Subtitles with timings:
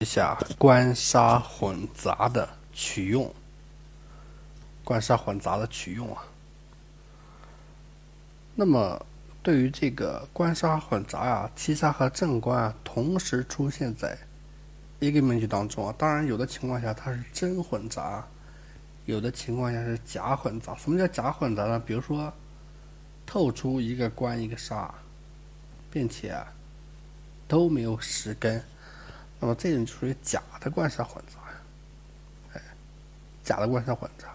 [0.00, 3.34] 一下官杀混杂的取用，
[4.84, 6.22] 官杀混杂的取用啊。
[8.54, 9.06] 那么，
[9.42, 14.18] 对于这个官杀混杂啊，七杀和正官啊同时出现在
[15.00, 18.22] 一个命局当中啊，当然有的情况下它是真混杂，
[19.06, 20.76] 有的情况下是假混杂。
[20.76, 21.78] 什么叫假混杂呢？
[21.78, 22.30] 比如说
[23.24, 24.94] 透出一个官一个杀，
[25.90, 26.38] 并且
[27.48, 28.62] 都没有实根。
[29.38, 31.58] 那么这种属于假的官杀混杂呀，
[32.54, 32.62] 哎，
[33.44, 34.34] 假的官杀混杂，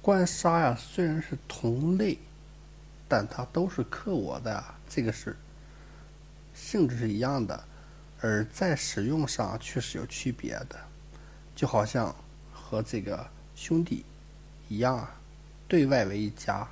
[0.00, 2.16] 官杀呀虽然是同类，
[3.08, 5.36] 但它都是克我的，这个是
[6.54, 7.64] 性质是一样的，
[8.20, 10.78] 而在使用上却是有区别的，
[11.56, 12.14] 就好像
[12.52, 14.04] 和这个兄弟
[14.68, 15.12] 一样啊，
[15.66, 16.66] 对外为一家，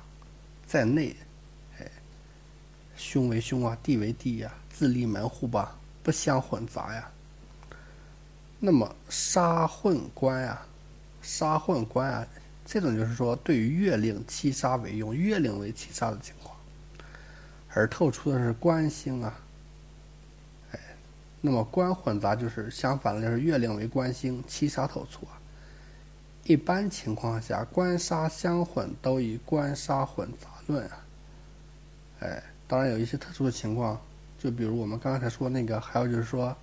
[0.65, 1.13] 在内，
[1.77, 1.91] 哎，
[2.95, 7.11] 兄为兄啊，弟为弟呀，自立门户吧，不相混杂呀。
[8.59, 10.67] 那么杀混官啊，
[11.21, 12.27] 杀混官啊，
[12.65, 16.55] 这种就是说对于月令七杀为用，月令为七杀的情况，
[17.69, 19.39] 而透出的是官星啊，
[20.71, 20.79] 哎，
[21.39, 25.37] 那么官混杂就是相反的，就是月令为官星，七杀透出啊。
[26.45, 31.05] 一般情况下，官杀相混都以官杀混杂论啊，
[32.21, 33.99] 哎，当然有一些特殊的情况，
[34.39, 36.55] 就比如我们刚才说那个，还有就是说，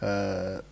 [0.00, 0.62] 呃。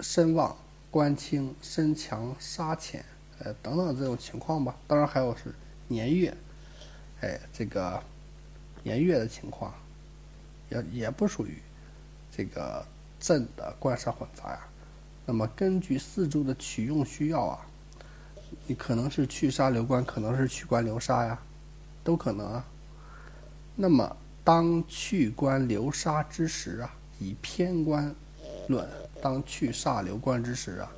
[0.00, 0.56] 身旺
[0.92, 3.04] 官轻身强杀浅，
[3.40, 4.76] 呃等等这种情况吧。
[4.86, 5.52] 当然还有是
[5.88, 6.32] 年月，
[7.20, 8.00] 哎这个
[8.84, 9.74] 年月的情况，
[10.70, 11.58] 也也不属于
[12.30, 12.86] 这个
[13.18, 14.60] 正的官杀混杂呀。
[15.26, 17.66] 那么根据四柱的取用需要啊，
[18.68, 21.36] 你可能是去杀留官，可能是去官留杀呀，
[22.04, 22.64] 都可能啊。
[23.74, 28.14] 那么当去官留杀之时啊，以偏官
[28.68, 28.88] 论。
[29.20, 30.92] 当去煞留官之时啊，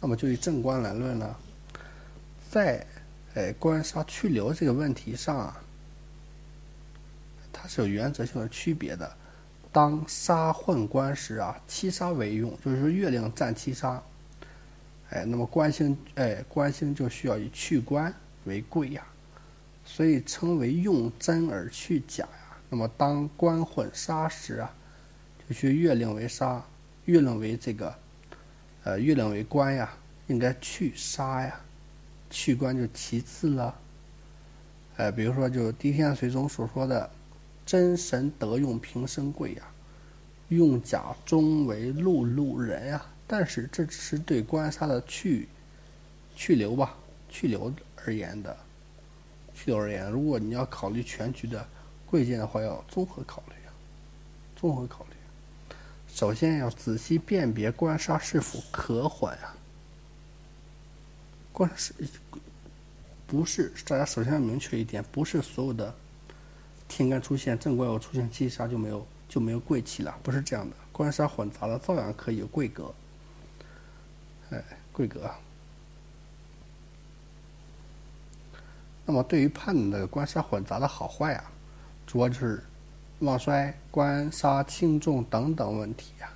[0.00, 1.36] 那么就以正官来论呢，
[2.50, 2.86] 在
[3.34, 5.62] 哎官杀去留这个问题上啊，
[7.50, 9.10] 它是有原则性的区别的。
[9.72, 14.02] 当杀混官时啊，七杀为用，就是说月令占七杀，
[15.08, 18.12] 哎，那么官星哎官星就需要以去官
[18.44, 19.02] 为贵呀，
[19.84, 22.58] 所以称为用真而去假呀。
[22.68, 24.74] 那么当官混杀时啊，
[25.54, 26.64] 就月令为杀。
[27.06, 27.94] 月令为这个，
[28.82, 29.96] 呃，月令为官呀，
[30.26, 31.60] 应该去杀呀，
[32.28, 33.72] 去官就其次了。
[34.96, 37.08] 呃，比如说就《狄天髓》中所说的
[37.64, 39.62] “真神得用平生贵呀，
[40.48, 45.46] 用甲终为碌碌人呀”，但是这只是对官杀的去
[46.34, 46.96] 去留吧，
[47.28, 47.72] 去留
[48.04, 48.56] 而言的，
[49.54, 50.10] 去留而言。
[50.10, 51.64] 如果你要考虑全局的
[52.04, 53.70] 贵贱的话，要综合考虑啊，
[54.56, 55.15] 综合考虑。
[56.16, 59.54] 首先要仔细辨别官杀是否可混啊。
[61.52, 61.92] 官杀
[63.26, 65.94] 不是大家首先要明确一点，不是所有的
[66.88, 70.74] 天干出现正官有出现七杀就没有就没有贵气了，不是这样的。
[70.90, 72.94] 官杀混杂了照样可以有贵格，
[74.48, 75.30] 哎，贵格。
[79.04, 81.44] 那么对于判断官杀混杂的好坏啊，
[82.06, 82.64] 主要就是。
[83.20, 86.28] 旺衰、官杀、轻重等等问题呀，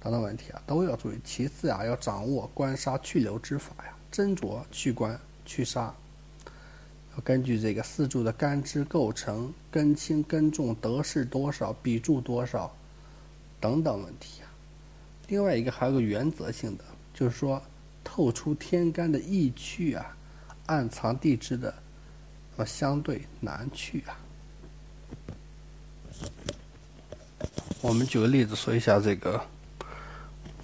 [0.00, 1.18] 等等问题啊，都要注意。
[1.22, 5.94] 其次啊，要掌握官杀去留之法呀，斟酌去官去杀，
[7.14, 12.74] 要根据这个四柱的干支构成、根轻根重、得势多少、比柱多少
[13.60, 14.48] 等等问题啊。
[15.28, 17.62] 另外一个还有个原则性的，就是说
[18.02, 20.16] 透出天干的易去啊，
[20.64, 21.74] 暗藏地支的，
[22.56, 24.18] 呃，相对难去啊。
[27.82, 29.40] 我们举个例子说一下这个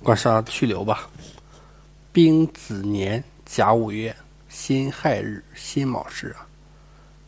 [0.03, 1.09] 官杀去留吧。
[2.13, 4.15] 丙子年甲午月
[4.51, 6.47] 辛亥日辛卯时啊，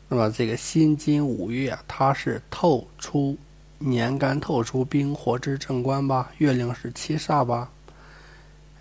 [0.06, 3.34] 那么这个辛金五月啊，它是透出
[3.78, 6.30] 年干透出冰火之正官吧？
[6.36, 7.70] 月令是七煞吧？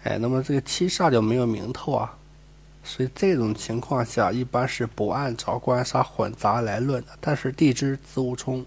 [0.04, 2.14] 哎，那么这个七煞就没有明透啊，
[2.84, 7.18] 所以这种情况下一般是不按照官杀混杂来论的。
[7.22, 8.66] 但是地支子午冲，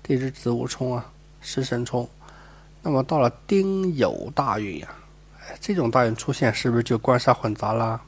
[0.00, 1.10] 地支子午冲啊。
[1.44, 2.08] 食神冲，
[2.82, 4.88] 那么到了丁酉大运呀，
[5.40, 8.00] 哎，这种大运出现是不是就官杀混杂了？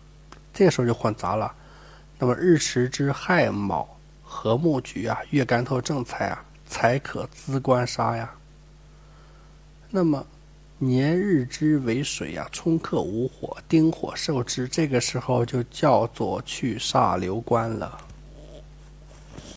[0.55, 1.53] 这个时候就混杂了。
[2.19, 3.87] 那么日时之亥卯
[4.25, 8.33] 合木局啊，月干透正财啊，才可资官杀呀。
[9.91, 10.27] 那么
[10.79, 17.99] 年日之为水呀，冲克无火，丁火受之，这个时候就叫做去煞留官了。